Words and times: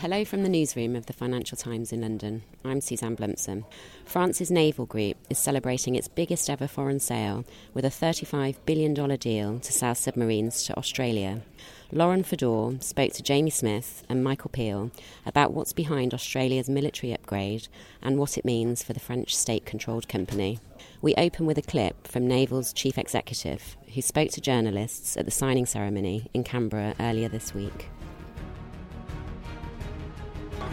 Hello 0.00 0.24
from 0.24 0.44
the 0.44 0.48
newsroom 0.48 0.94
of 0.94 1.06
the 1.06 1.12
Financial 1.12 1.56
Times 1.56 1.92
in 1.92 2.02
London. 2.02 2.44
I'm 2.64 2.80
Suzanne 2.80 3.16
Blumson. 3.16 3.64
France's 4.04 4.48
naval 4.48 4.86
group 4.86 5.16
is 5.28 5.38
celebrating 5.38 5.96
its 5.96 6.06
biggest 6.06 6.48
ever 6.48 6.68
foreign 6.68 7.00
sale 7.00 7.44
with 7.74 7.84
a 7.84 7.88
$35 7.88 8.58
billion 8.64 8.94
deal 8.94 9.58
to 9.58 9.72
sell 9.72 9.96
submarines 9.96 10.62
to 10.62 10.76
Australia. 10.78 11.42
Lauren 11.90 12.22
Fedor 12.22 12.76
spoke 12.78 13.12
to 13.14 13.24
Jamie 13.24 13.50
Smyth 13.50 14.04
and 14.08 14.22
Michael 14.22 14.50
Peel 14.50 14.92
about 15.26 15.52
what's 15.52 15.72
behind 15.72 16.14
Australia's 16.14 16.70
military 16.70 17.12
upgrade 17.12 17.66
and 18.00 18.18
what 18.18 18.38
it 18.38 18.44
means 18.44 18.84
for 18.84 18.92
the 18.92 19.00
French 19.00 19.34
state 19.34 19.66
controlled 19.66 20.08
company. 20.08 20.60
We 21.02 21.16
open 21.16 21.44
with 21.44 21.58
a 21.58 21.62
clip 21.62 22.06
from 22.06 22.28
Naval's 22.28 22.72
chief 22.72 22.98
executive, 22.98 23.76
who 23.92 24.00
spoke 24.00 24.30
to 24.30 24.40
journalists 24.40 25.16
at 25.16 25.24
the 25.24 25.32
signing 25.32 25.66
ceremony 25.66 26.30
in 26.32 26.44
Canberra 26.44 26.94
earlier 27.00 27.28
this 27.28 27.52
week. 27.52 27.88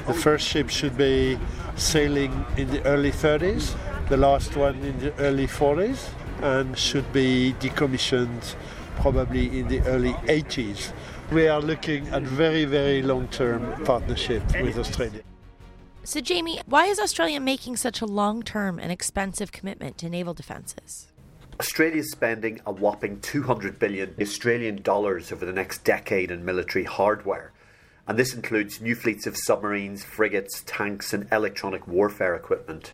The 0.08 0.14
first 0.14 0.48
ship 0.48 0.70
should 0.70 0.96
be 0.98 1.40
sailing 1.78 2.46
in 2.58 2.70
the 2.70 2.84
early 2.86 3.12
30s, 3.12 3.76
the 4.08 4.18
last 4.18 4.56
one 4.56 4.76
in 4.84 5.00
the 5.00 5.14
early 5.16 5.48
40s, 5.48 6.10
and 6.44 6.78
should 6.78 7.12
be 7.12 7.56
decommissioned 7.60 8.56
probably 8.98 9.60
in 9.60 9.68
the 9.68 9.82
early 9.82 10.14
80s. 10.28 10.92
We 11.32 11.48
are 11.48 11.60
looking 11.60 12.08
at 12.10 12.22
very, 12.22 12.66
very 12.66 13.02
long 13.02 13.28
term 13.30 13.84
partnership 13.84 14.44
with 14.62 14.78
Australia. 14.78 15.22
So, 16.04 16.22
Jamie, 16.22 16.60
why 16.68 16.86
is 16.86 17.00
Australia 17.00 17.40
making 17.40 17.78
such 17.78 18.00
a 18.00 18.06
long 18.06 18.44
term 18.44 18.78
and 18.78 18.92
expensive 18.92 19.52
commitment 19.52 19.98
to 19.98 20.10
naval 20.10 20.36
defences? 20.36 21.08
Australia 21.60 22.02
is 22.02 22.12
spending 22.12 22.62
a 22.68 22.72
whopping 22.72 23.22
200 23.22 23.80
billion 23.80 24.14
Australian 24.22 24.84
dollars 24.84 25.32
over 25.32 25.48
the 25.48 25.54
next 25.54 25.84
decade 25.84 26.30
in 26.30 26.46
military 26.46 26.84
hardware 26.84 27.54
and 28.08 28.20
this 28.20 28.34
includes 28.34 28.82
new 28.82 28.96
fleets 28.96 29.26
of 29.26 29.38
submarines, 29.38 30.04
frigates, 30.04 30.64
tanks, 30.66 31.14
and 31.14 31.28
electronic 31.32 31.88
warfare 31.88 32.36
equipment. 32.36 32.94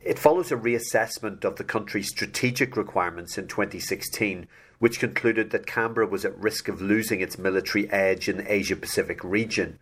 It 0.00 0.18
follows 0.18 0.52
a 0.52 0.56
reassessment 0.56 1.44
of 1.44 1.56
the 1.56 1.64
country's 1.64 2.08
strategic 2.08 2.76
requirements 2.76 3.38
in 3.38 3.46
2016, 3.46 4.46
which 4.78 4.98
concluded 5.00 5.50
that 5.50 5.66
Canberra 5.66 6.06
was 6.06 6.24
at 6.24 6.36
risk 6.38 6.68
of 6.68 6.82
losing 6.82 7.20
its 7.20 7.38
military 7.38 7.90
edge 7.90 8.28
in 8.28 8.38
the 8.38 8.52
Asia 8.52 8.76
Pacific 8.76 9.22
region. 9.22 9.78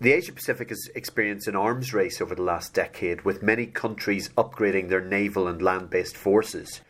The 0.00 0.12
Asia 0.12 0.32
Pacific 0.32 0.70
has 0.70 0.88
experienced 0.94 1.46
an 1.46 1.54
arms 1.54 1.92
race 1.92 2.22
over 2.22 2.34
the 2.34 2.42
last 2.42 2.72
decade, 2.72 3.20
with 3.22 3.42
many 3.42 3.66
countries 3.66 4.30
upgrading 4.30 4.88
their 4.88 5.04
naval 5.04 5.46
and 5.46 5.60
land 5.60 5.90
based 5.90 6.16
forces. 6.16 6.80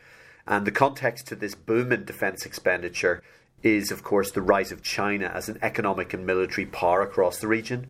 And 0.47 0.65
the 0.65 0.71
context 0.71 1.27
to 1.27 1.35
this 1.35 1.53
boom 1.53 1.91
in 1.91 2.05
defence 2.05 2.45
expenditure 2.45 3.21
is, 3.63 3.91
of 3.91 4.03
course, 4.03 4.31
the 4.31 4.41
rise 4.41 4.71
of 4.71 4.81
China 4.81 5.31
as 5.33 5.49
an 5.49 5.59
economic 5.61 6.13
and 6.13 6.25
military 6.25 6.65
power 6.65 7.01
across 7.01 7.39
the 7.39 7.47
region. 7.47 7.89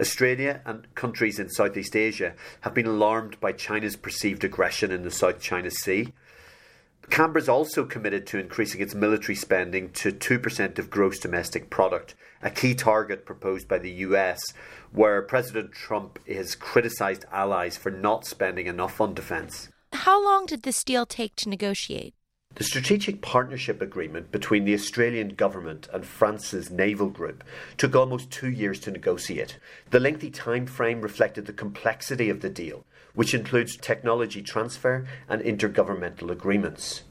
Australia 0.00 0.62
and 0.64 0.92
countries 0.94 1.38
in 1.38 1.50
Southeast 1.50 1.94
Asia 1.94 2.34
have 2.62 2.74
been 2.74 2.86
alarmed 2.86 3.38
by 3.40 3.52
China's 3.52 3.96
perceived 3.96 4.42
aggression 4.42 4.90
in 4.90 5.02
the 5.02 5.10
South 5.10 5.40
China 5.40 5.70
Sea. 5.70 6.12
Canberra 7.10 7.42
is 7.42 7.48
also 7.48 7.84
committed 7.84 8.26
to 8.28 8.38
increasing 8.38 8.80
its 8.80 8.94
military 8.94 9.34
spending 9.34 9.90
to 9.90 10.12
2% 10.12 10.78
of 10.78 10.88
gross 10.88 11.18
domestic 11.18 11.68
product, 11.68 12.14
a 12.42 12.50
key 12.50 12.74
target 12.74 13.26
proposed 13.26 13.68
by 13.68 13.78
the 13.78 13.90
US, 13.90 14.40
where 14.92 15.20
President 15.20 15.72
Trump 15.72 16.18
has 16.26 16.54
criticised 16.54 17.26
allies 17.30 17.76
for 17.76 17.90
not 17.90 18.24
spending 18.24 18.66
enough 18.66 19.00
on 19.00 19.14
defence. 19.14 19.68
How 19.92 20.24
long 20.24 20.46
did 20.46 20.62
this 20.62 20.82
deal 20.84 21.04
take 21.04 21.36
to 21.36 21.50
negotiate? 21.50 22.14
The 22.56 22.64
Strategic 22.64 23.22
Partnership 23.22 23.80
Agreement 23.80 24.30
between 24.30 24.66
the 24.66 24.74
Australian 24.74 25.30
Government 25.30 25.88
and 25.90 26.04
France's 26.04 26.70
naval 26.70 27.08
group 27.08 27.42
took 27.78 27.96
almost 27.96 28.30
two 28.30 28.50
years 28.50 28.78
to 28.80 28.90
negotiate. 28.90 29.58
The 29.88 29.98
lengthy 29.98 30.30
time 30.30 30.66
frame 30.66 31.00
reflected 31.00 31.46
the 31.46 31.54
complexity 31.54 32.28
of 32.28 32.42
the 32.42 32.50
deal, 32.50 32.84
which 33.14 33.32
includes 33.32 33.78
technology 33.78 34.42
transfer 34.42 35.06
and 35.30 35.40
intergovernmental 35.40 36.30
agreements. 36.30 37.04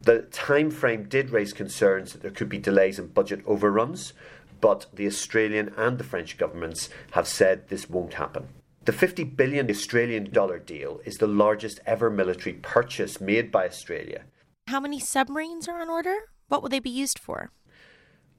The 0.00 0.22
time 0.22 0.70
frame 0.70 1.08
did 1.08 1.30
raise 1.30 1.52
concerns 1.52 2.12
that 2.12 2.22
there 2.22 2.30
could 2.30 2.48
be 2.48 2.58
delays 2.58 3.00
and 3.00 3.12
budget 3.12 3.40
overruns, 3.44 4.12
but 4.60 4.86
the 4.94 5.08
Australian 5.08 5.74
and 5.76 5.98
the 5.98 6.04
French 6.04 6.38
governments 6.38 6.90
have 7.10 7.26
said 7.26 7.68
this 7.68 7.90
won't 7.90 8.14
happen. 8.14 8.50
The 8.84 8.92
50 8.92 9.24
billion 9.24 9.68
Australian 9.68 10.30
dollar 10.30 10.60
deal 10.60 11.00
is 11.04 11.16
the 11.16 11.26
largest 11.26 11.80
ever 11.86 12.08
military 12.08 12.54
purchase 12.54 13.20
made 13.20 13.50
by 13.50 13.66
Australia 13.66 14.22
how 14.66 14.80
many 14.80 14.98
submarines 14.98 15.68
are 15.68 15.80
on 15.80 15.88
order? 15.88 16.16
What 16.48 16.60
will 16.60 16.68
they 16.68 16.80
be 16.80 16.90
used 16.90 17.20
for? 17.20 17.50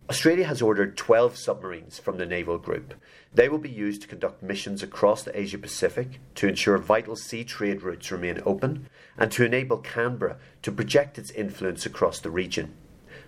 Australia 0.10 0.46
has 0.46 0.62
ordered 0.62 0.98
12 0.98 1.38
submarines 1.38 2.00
from 2.00 2.18
the 2.18 2.26
naval 2.26 2.58
group. 2.58 2.94
They 3.34 3.48
will 3.50 3.58
be 3.58 3.70
used 3.70 4.02
to 4.02 4.08
conduct 4.08 4.44
missions 4.44 4.84
across 4.84 5.24
the 5.24 5.38
Asia 5.38 5.58
Pacific 5.58 6.20
to 6.36 6.48
ensure 6.48 6.78
vital 6.78 7.16
sea 7.16 7.44
trade 7.44 7.82
routes 7.82 8.12
remain 8.12 8.42
open 8.46 8.90
and 9.18 9.32
to 9.32 9.46
enable 9.46 9.78
Canberra 9.78 10.38
to 10.64 10.72
project 10.72 11.18
its 11.18 11.32
influence 11.32 11.86
across 11.86 12.20
the 12.20 12.30
region. 12.30 12.74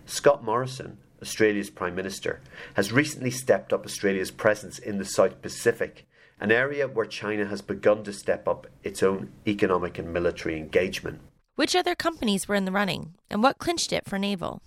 Scott 0.06 0.44
Morrison, 0.44 0.98
Australia's 1.22 1.70
Prime 1.70 1.96
Minister, 1.96 2.42
has 2.76 2.92
recently 2.92 3.32
stepped 3.32 3.72
up 3.72 3.86
Australia's 3.86 4.32
presence 4.32 4.78
in 4.78 4.98
the 4.98 5.06
South 5.06 5.42
Pacific, 5.42 6.06
an 6.40 6.52
area 6.52 6.88
where 6.88 7.06
China 7.06 7.46
has 7.46 7.62
begun 7.62 8.04
to 8.04 8.14
step 8.14 8.48
up 8.48 8.68
its 8.84 9.04
own 9.04 9.32
economic 9.48 9.98
and 9.98 10.14
military 10.14 10.58
engagement. 10.58 11.22
Which 11.60 11.76
other 11.76 11.94
companies 11.94 12.48
were 12.48 12.56
in 12.56 12.64
the 12.64 12.72
running, 12.72 13.16
and 13.30 13.44
what 13.44 13.58
clinched 13.58 13.92
it 13.92 14.08
for 14.08 14.18
Naval? 14.18 14.62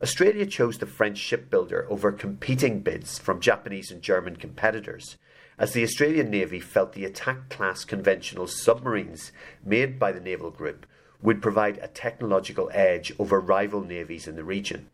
Australia 0.00 0.46
chose 0.46 0.78
the 0.78 0.86
French 0.86 1.18
shipbuilder 1.18 1.84
over 1.90 2.12
competing 2.12 2.78
bids 2.78 3.18
from 3.18 3.40
Japanese 3.40 3.90
and 3.90 4.00
German 4.00 4.36
competitors, 4.36 5.16
as 5.58 5.72
the 5.72 5.82
Australian 5.82 6.30
Navy 6.30 6.60
felt 6.60 6.92
the 6.92 7.04
attack 7.04 7.48
class 7.48 7.84
conventional 7.84 8.46
submarines 8.46 9.32
made 9.64 9.98
by 9.98 10.12
the 10.12 10.20
naval 10.20 10.52
group 10.52 10.86
would 11.20 11.42
provide 11.42 11.78
a 11.78 11.88
technological 11.88 12.70
edge 12.72 13.12
over 13.18 13.40
rival 13.40 13.82
navies 13.82 14.28
in 14.28 14.36
the 14.36 14.44
region. 14.44 14.90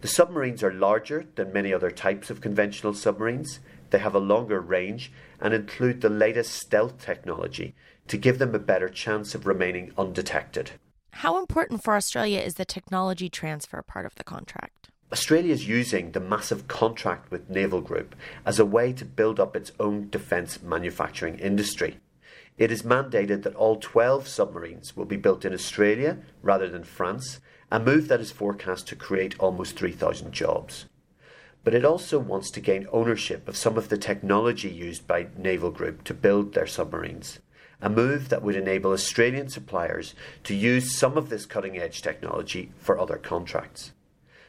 The 0.00 0.08
submarines 0.08 0.64
are 0.64 0.72
larger 0.72 1.26
than 1.36 1.52
many 1.52 1.72
other 1.72 1.92
types 1.92 2.28
of 2.28 2.40
conventional 2.40 2.94
submarines. 2.94 3.60
They 3.90 3.98
have 3.98 4.14
a 4.14 4.20
longer 4.20 4.60
range 4.60 5.12
and 5.40 5.52
include 5.52 6.00
the 6.00 6.08
latest 6.08 6.52
stealth 6.52 7.04
technology 7.04 7.74
to 8.08 8.16
give 8.16 8.38
them 8.38 8.54
a 8.54 8.58
better 8.58 8.88
chance 8.88 9.34
of 9.34 9.46
remaining 9.46 9.92
undetected. 9.98 10.72
How 11.12 11.38
important 11.38 11.82
for 11.84 11.94
Australia 11.94 12.40
is 12.40 12.54
the 12.54 12.64
technology 12.64 13.28
transfer 13.28 13.82
part 13.82 14.06
of 14.06 14.14
the 14.14 14.24
contract? 14.24 14.90
Australia 15.12 15.52
is 15.52 15.66
using 15.66 16.12
the 16.12 16.20
massive 16.20 16.68
contract 16.68 17.32
with 17.32 17.50
Naval 17.50 17.80
Group 17.80 18.14
as 18.46 18.60
a 18.60 18.64
way 18.64 18.92
to 18.92 19.04
build 19.04 19.40
up 19.40 19.56
its 19.56 19.72
own 19.80 20.08
defence 20.08 20.62
manufacturing 20.62 21.38
industry. 21.40 21.98
It 22.56 22.70
is 22.70 22.82
mandated 22.82 23.42
that 23.42 23.56
all 23.56 23.76
12 23.76 24.28
submarines 24.28 24.96
will 24.96 25.06
be 25.06 25.16
built 25.16 25.44
in 25.44 25.52
Australia 25.52 26.18
rather 26.42 26.68
than 26.68 26.84
France, 26.84 27.40
a 27.72 27.80
move 27.80 28.06
that 28.08 28.20
is 28.20 28.30
forecast 28.30 28.86
to 28.88 28.96
create 28.96 29.34
almost 29.40 29.76
3,000 29.76 30.30
jobs. 30.30 30.86
But 31.62 31.74
it 31.74 31.84
also 31.84 32.18
wants 32.18 32.50
to 32.52 32.60
gain 32.60 32.86
ownership 32.90 33.48
of 33.48 33.56
some 33.56 33.76
of 33.76 33.88
the 33.88 33.98
technology 33.98 34.70
used 34.70 35.06
by 35.06 35.28
Naval 35.36 35.70
Group 35.70 36.04
to 36.04 36.14
build 36.14 36.54
their 36.54 36.66
submarines 36.66 37.38
a 37.82 37.88
move 37.88 38.28
that 38.28 38.42
would 38.42 38.56
enable 38.56 38.92
Australian 38.92 39.48
suppliers 39.48 40.14
to 40.44 40.54
use 40.54 40.94
some 40.94 41.16
of 41.16 41.28
this 41.28 41.46
cutting 41.46 41.78
edge 41.78 42.02
technology 42.02 42.72
for 42.78 42.98
other 42.98 43.16
contracts. 43.16 43.92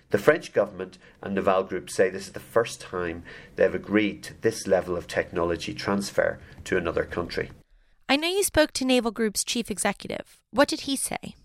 The 0.10 0.18
French 0.18 0.52
government 0.52 0.98
and 1.22 1.34
Naval 1.34 1.64
Group 1.64 1.90
say 1.90 2.10
this 2.10 2.28
is 2.28 2.34
the 2.34 2.40
first 2.42 2.82
time 2.82 3.24
they've 3.56 3.74
agreed 3.74 4.24
to 4.24 4.42
this 4.42 4.68
level 4.68 4.98
of 4.98 5.08
technology 5.08 5.74
transfer 5.74 6.40
to 6.66 6.78
another 6.78 7.06
country. 7.06 7.52
I 8.10 8.18
know 8.18 8.28
you 8.28 8.44
spoke 8.44 8.74
to 8.74 8.86
Naval 8.86 9.12
Group's 9.12 9.46
chief 9.46 9.72
executive. 9.72 10.38
What 10.52 10.68
did 10.68 10.82
he 10.82 10.98
say? 10.98 11.36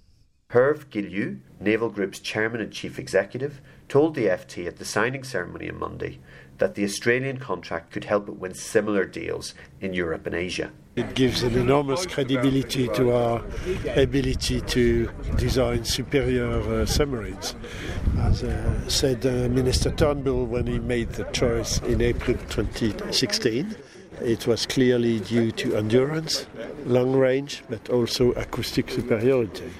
Hervé 0.56 0.88
Guillou, 0.90 1.36
Naval 1.60 1.90
Group's 1.90 2.18
chairman 2.18 2.62
and 2.62 2.72
chief 2.72 2.98
executive, 2.98 3.60
told 3.90 4.14
the 4.14 4.24
FT 4.24 4.66
at 4.66 4.78
the 4.78 4.86
signing 4.86 5.22
ceremony 5.22 5.68
on 5.68 5.78
Monday 5.78 6.18
that 6.56 6.74
the 6.74 6.82
Australian 6.82 7.36
contract 7.36 7.92
could 7.92 8.04
help 8.04 8.26
it 8.26 8.38
win 8.38 8.54
similar 8.54 9.04
deals 9.04 9.52
in 9.82 9.92
Europe 9.92 10.24
and 10.24 10.34
Asia. 10.34 10.70
It 10.96 11.14
gives 11.14 11.42
an 11.42 11.56
enormous 11.56 12.06
credibility 12.06 12.88
to 12.88 13.12
our 13.12 13.44
ability 13.96 14.62
to 14.62 15.10
design 15.36 15.84
superior 15.84 16.60
uh, 16.60 16.86
submarines. 16.86 17.54
As 18.20 18.42
uh, 18.42 18.88
said 18.88 19.26
uh, 19.26 19.50
Minister 19.50 19.90
Turnbull 19.90 20.46
when 20.46 20.66
he 20.66 20.78
made 20.78 21.10
the 21.10 21.24
choice 21.32 21.80
in 21.80 22.00
April 22.00 22.38
2016, 22.48 23.76
it 24.20 24.46
was 24.46 24.66
clearly 24.66 25.20
due 25.20 25.52
to 25.52 25.76
endurance, 25.76 26.46
long 26.84 27.14
range, 27.14 27.62
but 27.68 27.88
also 27.90 28.32
acoustic 28.32 28.90
superiority. 28.90 29.70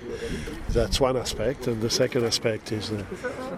That's 0.70 1.00
one 1.00 1.16
aspect, 1.16 1.66
and 1.66 1.80
the 1.80 1.90
second 1.90 2.24
aspect 2.24 2.72
is 2.72 2.90
uh, 2.90 3.02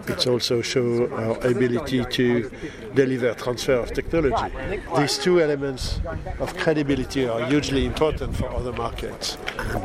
it's 0.07 0.27
also 0.27 0.61
show 0.61 1.09
our 1.11 1.37
ability 1.45 2.05
to 2.05 2.49
deliver 2.93 3.33
transfer 3.33 3.73
of 3.73 3.93
technology. 3.93 4.53
These 4.95 5.17
two 5.17 5.41
elements 5.41 5.99
of 6.39 6.55
credibility 6.57 7.27
are 7.27 7.45
hugely 7.45 7.85
important 7.85 8.35
for 8.35 8.49
other 8.49 8.71
markets. 8.71 9.35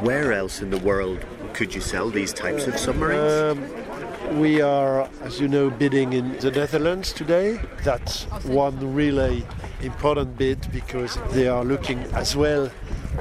Where 0.03 0.33
else 0.33 0.61
in 0.61 0.71
the 0.71 0.79
world 0.79 1.25
could 1.55 1.75
you 1.75 1.81
sell 1.81 2.11
these 2.11 2.33
types 2.33 2.67
of 2.67 2.77
submarines? 2.77 3.59
Um, 3.59 4.39
we 4.41 4.61
are, 4.61 5.09
as 5.23 5.41
you 5.41 5.47
know, 5.47 5.71
bidding 5.71 6.13
in 6.13 6.37
the 6.39 6.51
Netherlands 6.51 7.13
today. 7.13 7.61
That's 7.85 8.25
one 8.45 8.95
really 8.95 9.47
important 9.81 10.37
bid 10.37 10.67
because 10.73 11.17
they 11.31 11.47
are 11.47 11.65
looking 11.65 12.01
as 12.13 12.35
well 12.35 12.71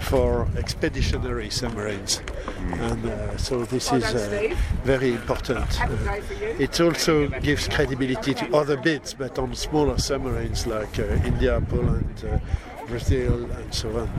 for 0.01 0.47
expeditionary 0.57 1.51
submarines. 1.51 2.21
And 2.57 3.06
uh, 3.06 3.38
so 3.38 3.65
this 3.65 3.91
is 3.91 4.03
uh, 4.03 4.56
very 4.83 5.13
important. 5.13 5.79
Uh, 5.79 6.19
it 6.57 6.81
also 6.81 7.27
gives 7.27 7.68
credibility 7.68 8.33
to 8.33 8.56
other 8.56 8.77
bids, 8.77 9.13
but 9.13 9.38
on 9.38 9.53
smaller 9.53 10.00
submarines 10.00 10.65
like 10.65 10.97
uh, 10.97 11.03
India, 11.24 11.62
Poland, 11.69 12.25
uh, 12.25 12.39
Brazil, 12.88 13.45
and 13.51 13.74
so 13.74 14.00
on. 14.00 14.09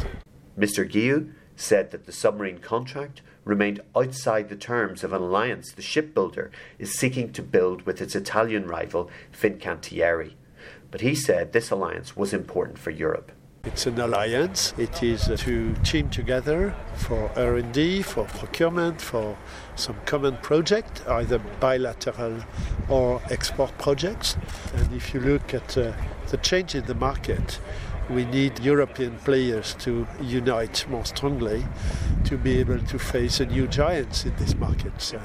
Mr. 0.56 0.88
Guillou 0.88 1.32
said 1.56 1.90
that 1.90 2.06
the 2.06 2.12
submarine 2.12 2.58
contract 2.58 3.22
remained 3.44 3.80
outside 3.94 4.48
the 4.48 4.56
terms 4.56 5.04
of 5.04 5.12
an 5.12 5.22
alliance 5.22 5.72
the 5.72 5.82
shipbuilder 5.82 6.50
is 6.78 6.94
seeking 6.94 7.32
to 7.32 7.42
build 7.42 7.82
with 7.82 8.00
its 8.00 8.14
Italian 8.14 8.66
rival 8.66 9.10
Fincantieri. 9.32 10.32
But 10.90 11.00
he 11.00 11.14
said 11.14 11.52
this 11.52 11.70
alliance 11.70 12.16
was 12.16 12.32
important 12.32 12.78
for 12.78 12.90
Europe. 12.90 13.32
It's 13.64 13.86
an 13.86 13.98
alliance. 13.98 14.74
It 14.76 15.02
is 15.02 15.24
to 15.24 15.74
team 15.76 16.10
together 16.10 16.74
for 16.96 17.30
R&D, 17.34 18.02
for 18.02 18.24
procurement, 18.24 19.00
for 19.00 19.38
some 19.74 19.96
common 20.04 20.36
project, 20.36 21.02
either 21.08 21.38
bilateral 21.60 22.44
or 22.90 23.22
export 23.30 23.76
projects. 23.78 24.36
And 24.74 24.92
if 24.92 25.14
you 25.14 25.20
look 25.20 25.54
at 25.54 25.78
uh, 25.78 25.92
the 26.28 26.36
change 26.36 26.74
in 26.74 26.84
the 26.84 26.94
market, 26.94 27.58
we 28.10 28.24
need 28.24 28.60
European 28.60 29.16
players 29.18 29.74
to 29.80 30.06
unite 30.20 30.86
more 30.88 31.04
strongly 31.04 31.64
to 32.24 32.36
be 32.36 32.58
able 32.58 32.78
to 32.78 32.98
face 32.98 33.40
a 33.40 33.46
new 33.46 33.66
giants 33.66 34.24
in 34.24 34.34
these 34.36 34.54
markets, 34.56 35.14
uh, 35.14 35.20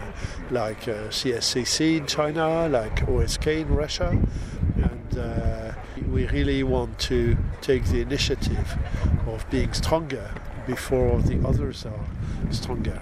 like 0.49 0.87
uh, 0.87 1.09
CSSC 1.09 1.97
in 1.97 2.05
China, 2.05 2.67
like 2.69 3.05
OSK 3.07 3.61
in 3.61 3.75
Russia, 3.75 4.17
and 4.75 5.17
uh, 5.17 5.73
we 6.09 6.27
really 6.27 6.63
want 6.63 6.97
to 6.99 7.37
take 7.61 7.85
the 7.85 8.01
initiative 8.01 8.77
of 9.27 9.49
being 9.49 9.73
stronger 9.73 10.31
before 10.65 11.21
the 11.21 11.45
others 11.47 11.85
are 11.85 12.05
stronger. 12.51 12.99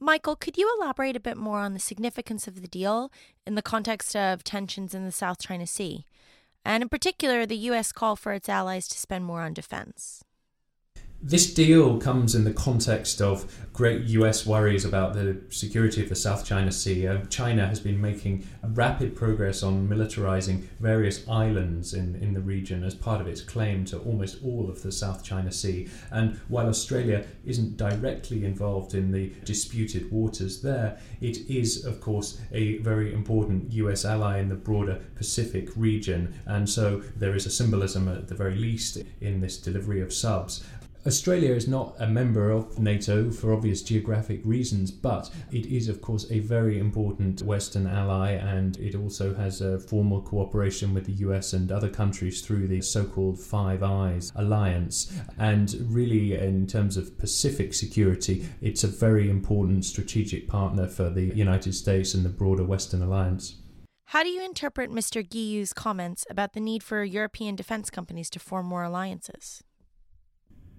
Michael, 0.00 0.36
could 0.36 0.56
you 0.56 0.72
elaborate 0.80 1.16
a 1.16 1.20
bit 1.20 1.36
more 1.36 1.58
on 1.58 1.74
the 1.74 1.80
significance 1.80 2.48
of 2.48 2.62
the 2.62 2.68
deal 2.68 3.10
in 3.46 3.56
the 3.56 3.62
context 3.62 4.16
of 4.16 4.42
tensions 4.42 4.94
in 4.94 5.04
the 5.04 5.12
South 5.12 5.38
China 5.38 5.66
Sea? 5.66 6.06
And 6.68 6.82
in 6.82 6.90
particular, 6.90 7.46
the 7.46 7.56
U.S. 7.72 7.92
call 7.92 8.14
for 8.14 8.34
its 8.34 8.46
allies 8.46 8.88
to 8.88 8.98
spend 8.98 9.24
more 9.24 9.40
on 9.40 9.54
defense. 9.54 10.22
This 11.20 11.52
deal 11.52 11.98
comes 11.98 12.36
in 12.36 12.44
the 12.44 12.52
context 12.52 13.20
of 13.20 13.52
great 13.72 14.02
US 14.02 14.46
worries 14.46 14.84
about 14.84 15.14
the 15.14 15.40
security 15.50 16.00
of 16.00 16.08
the 16.08 16.14
South 16.14 16.44
China 16.44 16.70
Sea. 16.70 17.08
Uh, 17.08 17.24
China 17.26 17.66
has 17.66 17.80
been 17.80 18.00
making 18.00 18.46
rapid 18.62 19.16
progress 19.16 19.64
on 19.64 19.88
militarizing 19.88 20.62
various 20.78 21.28
islands 21.28 21.92
in, 21.92 22.14
in 22.16 22.34
the 22.34 22.40
region 22.40 22.84
as 22.84 22.94
part 22.94 23.20
of 23.20 23.26
its 23.26 23.40
claim 23.40 23.84
to 23.86 23.98
almost 23.98 24.44
all 24.44 24.70
of 24.70 24.82
the 24.82 24.92
South 24.92 25.24
China 25.24 25.50
Sea. 25.50 25.88
And 26.12 26.36
while 26.46 26.68
Australia 26.68 27.26
isn't 27.44 27.76
directly 27.76 28.44
involved 28.44 28.94
in 28.94 29.10
the 29.10 29.32
disputed 29.44 30.12
waters 30.12 30.62
there, 30.62 31.00
it 31.20 31.38
is, 31.50 31.84
of 31.84 32.00
course, 32.00 32.40
a 32.52 32.78
very 32.78 33.12
important 33.12 33.72
US 33.72 34.04
ally 34.04 34.38
in 34.38 34.48
the 34.48 34.54
broader 34.54 35.00
Pacific 35.16 35.68
region. 35.74 36.34
And 36.46 36.68
so 36.68 37.02
there 37.16 37.34
is 37.34 37.46
a 37.46 37.50
symbolism, 37.50 38.08
at 38.08 38.28
the 38.28 38.36
very 38.36 38.54
least, 38.54 38.98
in 39.20 39.40
this 39.40 39.56
delivery 39.58 40.00
of 40.00 40.12
subs. 40.12 40.64
Australia 41.08 41.54
is 41.54 41.66
not 41.66 41.94
a 41.98 42.06
member 42.06 42.50
of 42.50 42.78
NATO 42.78 43.30
for 43.30 43.54
obvious 43.54 43.80
geographic 43.80 44.42
reasons, 44.44 44.90
but 44.90 45.30
it 45.50 45.64
is, 45.64 45.88
of 45.88 46.02
course, 46.02 46.30
a 46.30 46.40
very 46.40 46.78
important 46.78 47.40
Western 47.40 47.86
ally, 47.86 48.32
and 48.32 48.76
it 48.76 48.94
also 48.94 49.34
has 49.34 49.62
a 49.62 49.80
formal 49.80 50.20
cooperation 50.20 50.92
with 50.92 51.06
the 51.06 51.24
US 51.24 51.54
and 51.54 51.72
other 51.72 51.88
countries 51.88 52.42
through 52.42 52.68
the 52.68 52.82
so 52.82 53.06
called 53.06 53.40
Five 53.40 53.82
Eyes 53.82 54.32
alliance. 54.36 55.10
And 55.38 55.74
really, 55.88 56.34
in 56.34 56.66
terms 56.66 56.98
of 56.98 57.18
Pacific 57.18 57.72
security, 57.72 58.46
it's 58.60 58.84
a 58.84 58.88
very 58.88 59.30
important 59.30 59.86
strategic 59.86 60.46
partner 60.46 60.86
for 60.86 61.08
the 61.08 61.34
United 61.34 61.72
States 61.72 62.12
and 62.12 62.22
the 62.22 62.28
broader 62.28 62.64
Western 62.64 63.02
alliance. 63.02 63.56
How 64.08 64.22
do 64.22 64.28
you 64.28 64.44
interpret 64.44 64.90
Mr. 64.90 65.26
Guillou's 65.26 65.72
comments 65.72 66.26
about 66.28 66.52
the 66.52 66.60
need 66.60 66.82
for 66.82 67.02
European 67.02 67.56
defense 67.56 67.88
companies 67.88 68.28
to 68.30 68.38
form 68.38 68.66
more 68.66 68.82
alliances? 68.82 69.62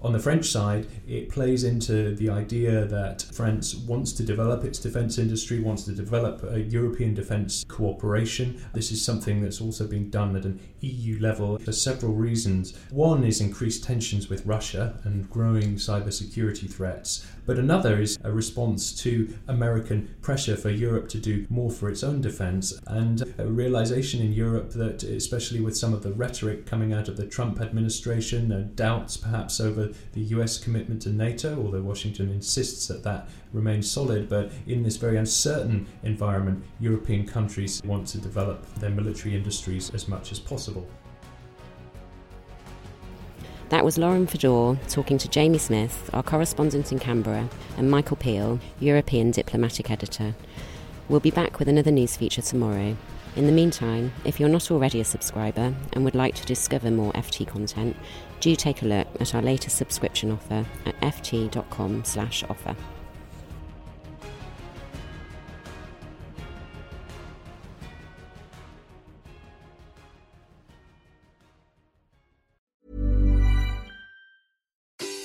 On 0.02 0.14
the 0.14 0.20
French 0.20 0.50
side, 0.50 0.88
it 1.06 1.28
plays 1.28 1.66
into 1.66 2.16
the 2.16 2.30
idea 2.30 2.86
that 2.86 3.22
France 3.34 3.76
wants 3.76 4.14
to 4.14 4.24
develop 4.24 4.64
its 4.64 4.80
defence 4.80 5.18
industry, 5.18 5.60
wants 5.60 5.84
to 5.84 5.92
develop 5.92 6.42
a 6.44 6.62
European 6.62 7.14
defence 7.14 7.66
cooperation. 7.68 8.62
This 8.74 8.94
is 8.94 9.04
something 9.04 9.42
that's 9.42 9.60
also 9.60 9.86
being 9.86 10.10
done 10.10 10.38
at 10.38 10.46
an 10.46 10.62
EU 10.80 11.20
level 11.20 11.58
for 11.60 11.74
several 11.74 12.14
reasons. 12.14 12.78
One 12.92 13.26
is 13.26 13.42
increased 13.42 13.84
tensions 13.84 14.30
with 14.30 14.46
Russia 14.46 14.98
and 15.04 15.30
growing 15.30 15.76
cybersecurity 15.76 16.72
threats, 16.72 17.28
but 17.46 17.60
another 17.60 18.00
is 18.00 18.18
a 18.24 18.32
response 18.32 18.94
to 19.02 19.38
American 19.50 20.16
pressure 20.22 20.56
for 20.56 20.70
Europe 20.70 21.10
to 21.10 21.18
do 21.18 21.46
more 21.50 21.72
for 21.72 21.90
its 21.90 22.04
own 22.04 22.22
defence 22.22 22.80
and 22.88 23.34
a 23.38 23.48
realization 23.48 24.22
in 24.22 24.32
Europe 24.32 24.72
that, 24.72 25.04
especially 25.04 25.60
with 25.60 25.76
some 25.76 25.94
of 25.94 26.04
the 26.04 26.14
rhetoric 26.14 26.66
coming 26.66 26.94
out 26.94 27.10
of 27.10 27.18
the 27.18 27.26
Trump 27.26 27.60
administration, 27.60 28.50
uh, 28.50 28.66
doubts 28.76 29.18
perhaps 29.18 29.60
over 29.60 29.89
the 30.14 30.22
US 30.36 30.58
commitment 30.58 31.02
to 31.04 31.10
NATO, 31.10 31.62
although 31.64 31.82
Washington 31.82 32.30
insists 32.30 32.88
that 32.88 33.04
that 33.04 33.30
remains 33.54 33.90
solid. 33.90 34.30
But 34.30 34.52
in 34.68 34.84
this 34.84 34.98
very 34.98 35.18
uncertain 35.18 35.88
environment, 36.04 36.64
European 36.80 37.26
countries 37.26 37.82
want 37.84 38.08
to 38.08 38.18
develop 38.18 38.66
their 38.76 38.90
military 38.90 39.36
industries 39.36 39.94
as 39.94 40.08
much 40.08 40.32
as 40.32 40.40
possible. 40.40 40.88
That 43.70 43.86
was 43.86 44.00
Lauren 44.00 44.26
Fedor 44.26 44.80
talking 44.88 45.20
to 45.20 45.28
Jamie 45.28 45.60
Smyth, 45.60 46.10
our 46.12 46.24
correspondent 46.24 46.92
in 46.92 46.98
Canberra, 46.98 47.48
and 47.78 47.92
Michael 47.92 48.18
Peel, 48.18 48.60
European 48.80 49.30
diplomatic 49.30 49.92
editor. 49.92 50.34
We'll 51.08 51.20
be 51.20 51.30
back 51.30 51.60
with 51.60 51.68
another 51.68 51.92
news 51.92 52.18
feature 52.18 52.42
tomorrow. 52.42 52.98
In 53.36 53.46
the 53.46 53.52
meantime, 53.52 54.12
if 54.26 54.40
you're 54.40 54.50
not 54.50 54.72
already 54.72 55.02
a 55.02 55.06
subscriber 55.06 55.76
and 55.94 56.04
would 56.04 56.16
like 56.16 56.34
to 56.36 56.46
discover 56.46 56.90
more 56.90 57.14
FT 57.14 57.48
content, 57.48 57.96
do 58.40 58.56
take 58.56 58.82
a 58.82 58.86
look 58.86 59.08
at 59.20 59.36
our 59.36 59.42
latest 59.42 59.78
subscription 59.78 60.32
offer 60.32 60.66
at 60.86 61.00
ft.com 61.02 62.04
slash 62.04 62.44
offer. 62.50 62.76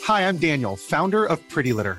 Hi, 0.04 0.28
I'm 0.28 0.36
Daniel, 0.36 0.76
founder 0.76 1.24
of 1.24 1.40
Pretty 1.48 1.72
Litter. 1.72 1.98